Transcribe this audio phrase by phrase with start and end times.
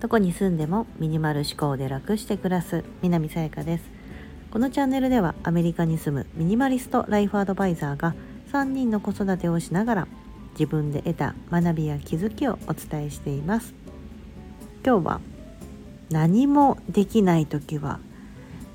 [0.00, 3.84] どこに住んでもミニマル思考で楽して暮らす南さやかです。
[4.50, 8.14] このチャンネルではアメリカに住むミニマリストライフアドバイザーが
[8.52, 10.08] 3人の子育てをしながら
[10.52, 13.74] 自分で得た学びや気づきをお伝えしています。
[14.84, 15.20] 今日は
[16.10, 18.00] 何もできない時は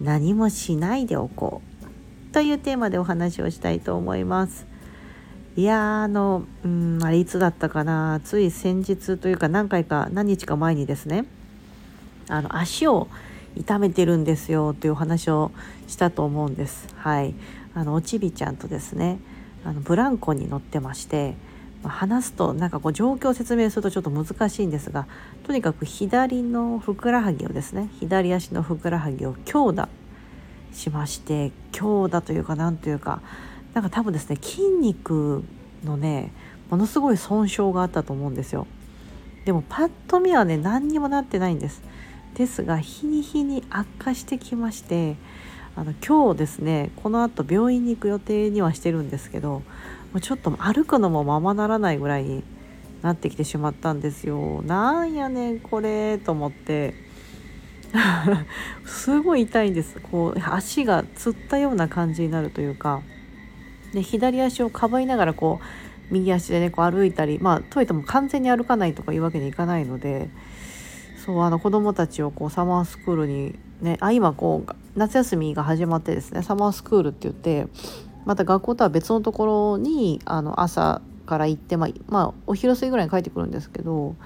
[0.00, 1.62] 何もしないでおこ
[2.30, 4.71] うというテーマでお話をしたいと思います。
[5.54, 8.20] いやあのうんあれいつだったかな。
[8.24, 11.26] つい先日というか何回か何日か前にですね。
[12.28, 13.08] あの足を
[13.54, 15.50] 痛めてるんですよというお話を
[15.88, 16.88] したと思うんです。
[16.96, 17.34] はい。
[17.74, 19.18] あのおちびちゃんとですね
[19.64, 21.34] あのブランコに乗ってまして
[21.82, 25.06] 話すとなんかこう状況を説明するとちょっと難しいんですが
[25.44, 29.88] とにかく左のふくらはぎをですね左足のふくらはぎを強打
[30.72, 33.20] しまして強打というかなんというか
[33.74, 35.44] なんか多分ですね筋肉
[35.84, 36.32] のね
[36.70, 38.66] ものすごい損傷があったと思うんですよ。
[39.44, 41.82] でもパッと見はね何にもなってないんです。
[42.34, 45.16] ですが日に日に悪化してきまして
[45.76, 49.62] あの今日ですねこのあと病院に行く予定にはしてるんですけども
[50.14, 52.42] うちょっと歩くのもままならないぐらいに
[53.02, 54.62] なってきてしまったんですよ。
[54.62, 56.94] なんやねんこれと思って。
[58.86, 60.00] すごい痛いんです。
[60.00, 63.02] こう足がつったような感じになるというか。
[63.92, 70.30] で左足をかばいながらこう右足でねこう歩いたりまあといっても完全に歩かないとかいうわけにいかないので
[71.24, 77.66] そうあの子供たちをこうサマースクールにねあ今こう夏休みが始まってですねサマースクールって言って
[78.24, 84.16] また学校とは別のところにあの朝から行って、まあ、まあ、お昼過ぎぐらいに帰ってくるんですけど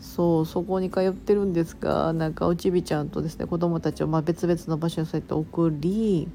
[0.00, 6.28] そうそこに通ってるんですがなんかおちびちゃんとですね子供たちをま別々の場所にそうやって送り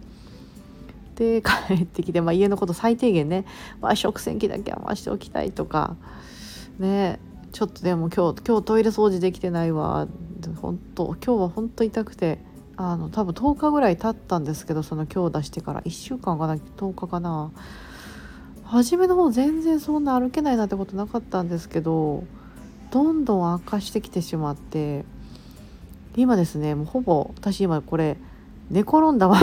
[1.15, 3.45] で帰ってきて、まあ、家のこと最低限ね、
[3.81, 5.95] まあ、食洗機だけは回しておきたいとか
[6.79, 7.19] ね
[7.51, 10.07] ちょっとでも今日今日トイレ掃除できてないわ。
[10.61, 12.39] 本当今日は本当痛くて
[12.75, 17.51] あの多分10日ぐらい経ったんですけどその今日出してから1週間かな10日かな。
[18.65, 22.23] 初めの方全然そんな歩けないなってことなかったんですけど
[22.91, 25.05] どんどん悪化してきてしまって
[26.15, 28.17] 今ですねもうほぼ私今これ
[28.71, 29.37] 寝転んだま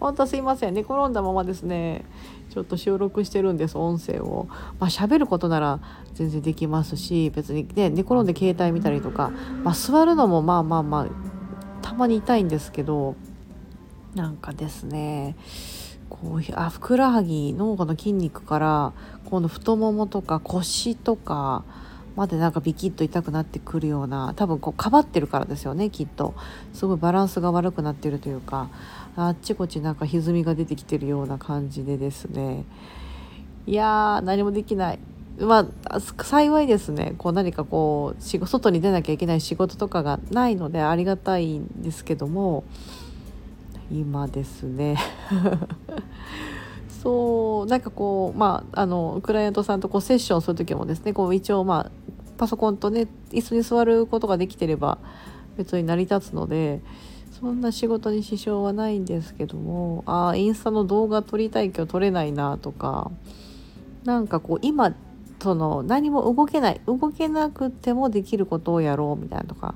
[0.00, 2.04] ま本当すいません寝転んだままですね。
[2.50, 4.48] ちょっと収録してるんです音声を。
[4.80, 5.80] まあ喋ることなら
[6.14, 9.30] 全然できますし別にね寝転んで携帯見たりとか、
[9.62, 11.06] まあ、座るのもまあまあまあ
[11.82, 13.14] たまに痛いんですけど。
[14.14, 15.36] なんかですね
[16.08, 18.92] こうあふくらはぎのこの筋肉から
[19.26, 21.64] この太ももとか腰とか
[22.16, 26.34] までなんかビキッと痛くなってくるような多分こうかばってるからですよねきっと。
[26.72, 28.68] すごいバランスが悪くなってるというか。
[29.16, 32.64] あっちこっちなんか歪みが出てきてるような感じでですね。
[33.66, 34.98] いやー何もできない。
[35.38, 37.14] まあ幸いですね。
[37.18, 42.64] こう何かこう外に出なきゃいけない仕事とかがないのでありがたいんですけども
[43.90, 44.96] 今ですね。
[47.02, 51.90] そうなんかこうまああのクライアントさんとこうセッションする時もですねこう一応まあ
[52.36, 54.98] パソコンとね椅子に座ることができてれば
[55.56, 56.80] 別に成り立つので
[57.30, 63.10] そんな仕事に支障はないんですけどもああインスタの動画撮りたいけど撮れないなとか
[64.04, 64.94] なんかこう今
[65.42, 69.74] その何も動けない動けなくてもできることをやろうみたいなとか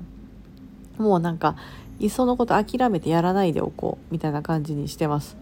[0.97, 1.55] もうなんか
[1.99, 5.37] いっそのこと諦めてやらないでおこうみたいな感じにしてます。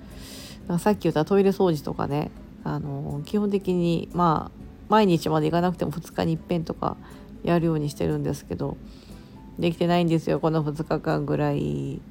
[0.80, 2.32] さっき言ったトイレ掃除とかね
[2.64, 6.96] あの基本的にまあ毎日まで行かなくても2日にいっぺんとか
[7.44, 8.78] やるようにしてるんですけど
[9.60, 12.02] できてないんですよこの2日間ぐらい。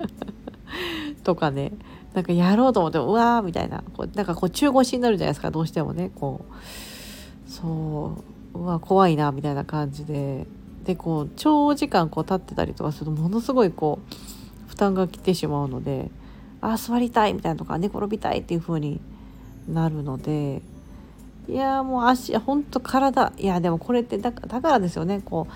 [1.24, 1.72] とかね。
[2.14, 3.84] なんかやろうと思ってうわーみたいな。
[3.96, 6.10] こうなんかこう中腰になるじゃないですかどうしてもね。
[6.14, 8.16] こうそ
[8.54, 8.58] う。
[8.58, 10.46] うわ怖いなみたいな感じで。
[10.84, 13.98] でこう長時間こう立ってたりとかするとものすごいこ
[14.66, 16.10] う負担が来てしまうので
[16.60, 19.00] あ座りたいみたいなとか寝転びたいっていう風に
[19.68, 20.62] なるので
[21.48, 25.48] いやもう足ほんと体いやでもこれってだからですよねこ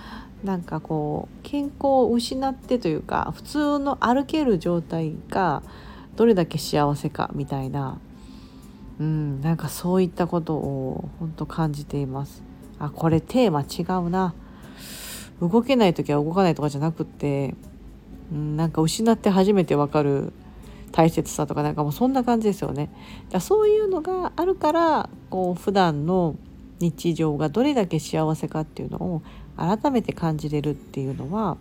[0.43, 5.63] うなんかこう健康を失ってというか普通の歩ける状態が
[6.17, 7.99] どれだけ幸せかみたいな、
[9.01, 12.43] うん、なんかそういったことを本当感じています。
[12.79, 14.35] あこれテーマ違うな。
[15.41, 17.55] 動けない時は動かないとかじゃなくって、
[18.33, 20.33] うん、なんか失って初めて分かる
[20.95, 22.89] 大切さとかなんかもうそんな感じですよね。
[23.31, 26.37] だそういうのがあるからこう普段の
[26.79, 29.23] 日常がどれだけ幸せかっていうのを
[29.57, 31.57] 改めて感じれるっていうのは、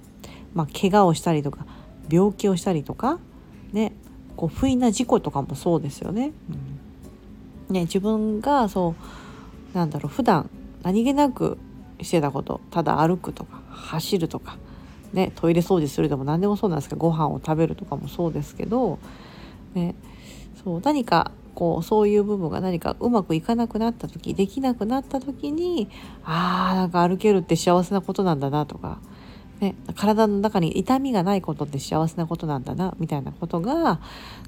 [0.54, 1.66] まあ、怪我をしたりとか
[2.12, 3.18] 病気をしたりとか
[3.72, 3.94] ね
[4.36, 6.32] こう不意な事故とかもそうですよね。
[7.70, 8.94] うん、ね自分がそ
[9.74, 10.48] うなんだろう普段
[10.84, 11.58] 何気なく
[12.04, 14.60] してたことただ歩くとか走るとか、
[15.14, 19.00] ね、トイレ掃除するでも何でもそうなんですけどご飯を食べるとかもそうですけど、
[19.76, 19.96] ね、
[20.64, 25.88] そう何かこうそういう部分が何かうまくいかなくなった時できなくなった時に
[26.24, 29.00] あーなんか歩けるって幸せなことなんだなとか、
[29.60, 34.00] ね、体の中に痛みがないことって幸せなことなんだなみたいなことが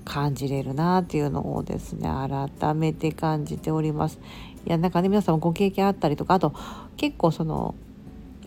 [0.03, 4.19] 感じれるなっていうのをですね改めて感じております。
[4.65, 6.55] いやなんかね皆さんもご経験あったりとかあと
[6.97, 7.75] 結構その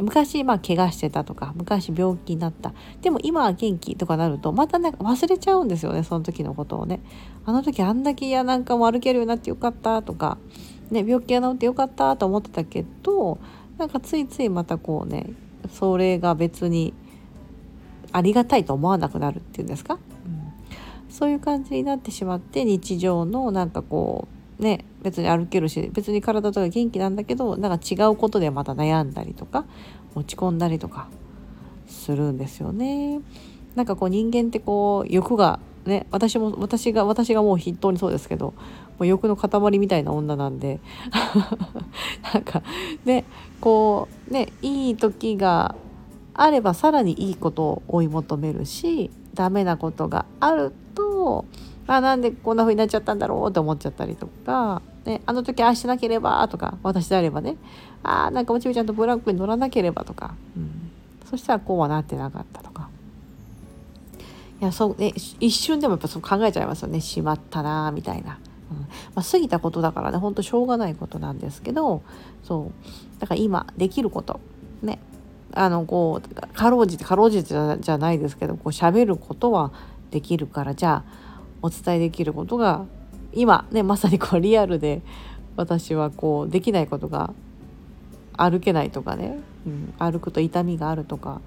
[0.00, 2.73] 昔まあ怪我してたとか昔病気になった。
[3.00, 7.00] でも今は元気とかなるとまたなんか忘れちゃうんですよねその時のことをね。
[7.45, 10.37] あの時あんだけいやなんかも歩けるようになってよかったとか、
[10.91, 13.39] ね、病気が治ってよかったと思ってたけど
[13.79, 15.31] なんかついついまたこうね
[15.71, 16.93] それが別に
[18.12, 24.29] ありがたいと思わなくなるっていうんですか、うん、そういう感じになってしまって日常のなんかこ
[24.59, 29.65] うね別に歩けるし別に体とか元気なんだけどなんか違うことでまた悩んだりとか
[30.15, 31.09] 落ち込んだりとか
[31.87, 33.21] するんですよね。
[33.75, 38.53] なんかこう人間ってこう欲がね私も私が私がもう筆頭にそうですけど
[38.99, 40.81] もう欲の塊みたいな女なんで
[42.35, 42.63] なんか
[43.07, 43.25] ね
[43.61, 45.75] こうねいい時が
[46.35, 51.47] あればさらにいいことを追い求めるしダメなことがあると
[51.89, 57.57] あなんでこんな風になっちゃったんだろうって思っちゃったりとか、ね、あの時ああしなければとか私であればね
[58.03, 60.91] あなんかもちみちゃんとブラックに乗らなければとか、うん、
[61.31, 62.91] そしたらこうはなってなかったとか。
[64.61, 67.01] いやそうね一瞬でもやっぱそう考えちゃいますよね。
[67.01, 68.39] しまったなみたいな。
[68.71, 68.79] うん。
[69.15, 70.19] まあ、過ぎたことだからね。
[70.19, 72.03] ほんとしょうがないことなんですけど
[72.43, 72.73] そ
[73.17, 73.21] う。
[73.21, 74.41] だから今できること。
[74.83, 74.99] ね。
[75.53, 79.73] あのこうかろうじてかろうじてじゃないですけどこう喋ることは
[80.11, 82.85] できるからじゃあお伝えできることが
[83.33, 85.03] 今ねまさにこうリアルで
[85.57, 87.33] 私はこうできないことが
[88.37, 91.41] 歩けないとかね、うん、歩くと痛みがあるとか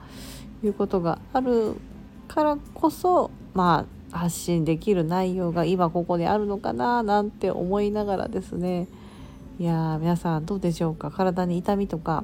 [0.64, 1.76] いうことがある
[2.28, 8.88] からこそまあ発信できる内容が今ここにあるのかななんて思いながらですね。
[9.58, 11.12] いや皆さんどうでしょうか？
[11.12, 12.24] 体に痛みとか、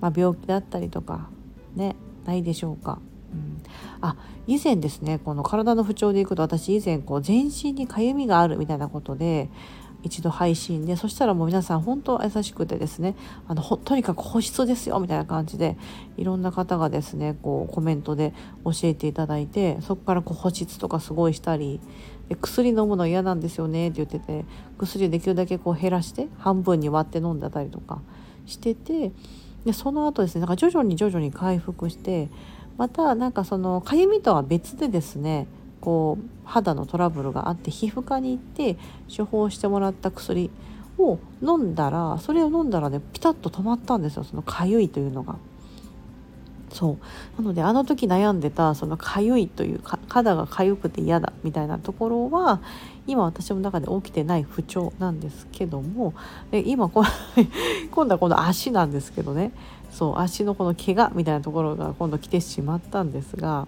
[0.00, 1.28] まあ、病気だったりとか
[1.74, 2.98] ねないでしょうか？
[3.32, 3.62] うん、
[4.06, 4.16] あ
[4.46, 9.48] 以前ですねこの体の不調でいくと私以前こう全身にかゆみがあるみたいなことで
[10.02, 13.16] 一度配信でそしたらもう皆さん本当優しくてですね
[13.48, 15.76] あのとにかく保湿ですよみたいな感じで
[16.16, 18.32] いろんな方がですねこうコメントで
[18.64, 21.80] 教えていただいてそこからこう保湿とかすごいしたり
[22.40, 24.44] 薬飲むの嫌なんですよねって言ってて
[24.78, 28.00] 薬できるだけこう減らして半分に割って飲んだりとか
[28.46, 29.10] してて
[29.64, 32.28] でその後ですねなんか徐々に徐々に回復して
[32.78, 35.46] またなんかそのかゆみとは別でですね
[35.80, 38.76] こう肌のトラブルがあって皮膚科に行って
[39.14, 40.50] 処方してもらった薬
[40.98, 45.36] を飲んだらそれを飲んだらねピタッと止まったんですよそのかゆいというのが。
[46.72, 46.98] そ
[47.38, 47.42] う。
[47.42, 52.60] なのであの時悩んでたそのかゆいというか肌がかゆくて嫌だみたいなところは
[53.06, 56.14] 今私の中で起きてない不調なんですけども
[56.52, 57.04] 今こ
[57.92, 59.52] 今度はこの足なんですけどね。
[59.90, 63.66] そう足のこの怪我みたいなところが今度来てしまったんですが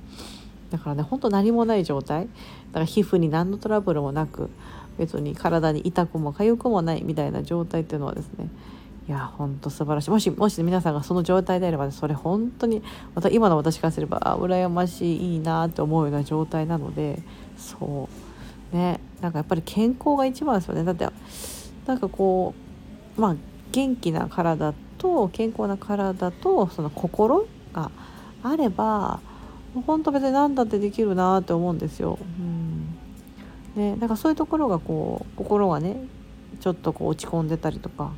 [0.71, 2.29] だからねほんと何もない状態。
[2.73, 4.51] だから皮膚に何のトラブルもなく
[4.99, 8.51] 別に体に痛くも痒くもないみたいな状態っていうのはですね
[9.09, 10.11] いやほんと素晴らしい。
[10.11, 12.83] もしもし皆さんがその状態であれば、それ本当に
[13.15, 17.23] また今の私からすればあ羨ましいいいなって思うような状態なので
[17.57, 18.09] そ
[18.73, 18.77] う。
[18.77, 19.01] ね。
[19.23, 20.85] なんかやっぱり健康が一番ですよね。
[20.85, 21.09] だって
[21.87, 22.55] なんかこ
[23.17, 23.37] うまあ
[23.73, 27.91] 元気な体と健康な体とその心が
[28.43, 29.21] あれば
[29.87, 32.19] 本当別に何だってできるなって思うんですよ。
[32.39, 32.95] うん。
[33.75, 35.97] ね、だかそういうところがこう心がね
[36.61, 38.13] ちょっとこう落ち込んでたりとか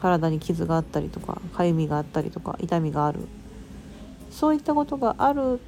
[0.00, 3.20] 体に傷があったりとかかゆみがあったりとか痛みがある
[4.30, 5.60] そういったことがある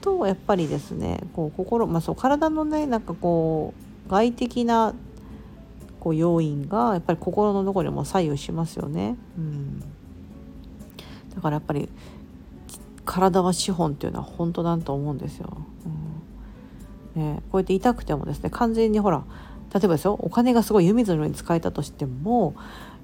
[0.00, 3.74] とやっぱりですねこう心、まあ、そう体のねなんかこ
[4.06, 4.94] う外的な
[6.00, 9.16] こう要因がやっぱり心のとこにも左右しますよね。
[9.36, 9.80] うん、
[11.34, 11.90] だからやっぱり
[13.04, 15.64] 体は資本っていうのは本当だと思うんですよ。
[17.14, 19.24] うんね、こうやって痛くてもですね完全にほら
[19.74, 22.54] 例えばですよお金がすごい湯水のように使えたとしても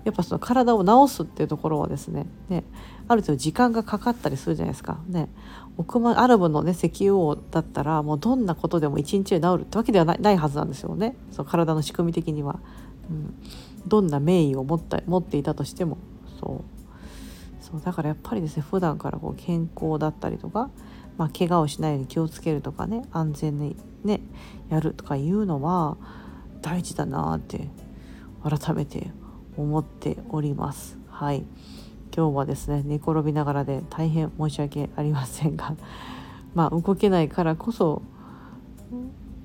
[0.06, 2.62] やっぱその体を治すっていうところはですねね
[3.08, 5.00] ある程度時間がかかったりするじゃないですか。
[5.08, 5.28] ね
[5.76, 12.60] 億万アラブのね石油王だったらもうどんなことでも一日で治るってわけではないはずなんですよねその体の仕組み的には。
[13.10, 13.34] うん、
[13.86, 15.98] どんな名誉を持った持っていたとしても
[16.40, 20.70] そうそうだからやっぱりですね普段からこう健康だったりとか、
[21.18, 24.20] まあ、怪我をしないように気をつけるとかね安全にね
[24.68, 25.96] やるとかいうのは
[26.62, 27.68] 大事だなって
[28.42, 29.10] 改めて
[29.56, 30.98] 思っております。
[31.08, 31.44] はい。
[32.16, 35.74] 今日はですね寝転びながらで大変申し訳ありませんが
[36.54, 38.00] まあ動けないからこそ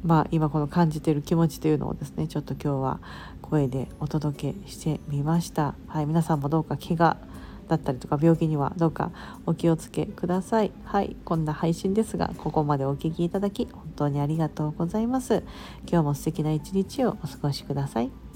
[0.04, 3.00] まあ今この感じている気持ちというのをですねちょっと今日は
[3.42, 5.76] 声でお届けしてみました。
[5.88, 6.06] はい。
[6.06, 7.18] 皆さんもどうか怪我
[7.68, 9.12] だったりとか病気にはどうか
[9.46, 10.72] お気をつけください。
[10.86, 11.18] はい。
[11.26, 15.44] こんな配信ですがここまでお聴きいただき本当にありがとうございます。
[15.86, 18.31] 今日も素敵な一日をお過ごしください。